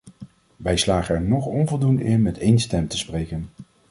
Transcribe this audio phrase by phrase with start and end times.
[0.55, 3.49] Wij slagen er nog onvoldoende in met één stem te spreken.